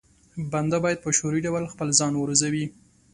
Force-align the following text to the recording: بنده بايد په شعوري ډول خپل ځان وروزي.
بنده 0.53 0.77
بايد 0.83 0.99
په 1.03 1.09
شعوري 1.17 1.39
ډول 1.45 1.63
خپل 1.73 1.87
ځان 1.99 2.13
وروزي. 2.17 2.65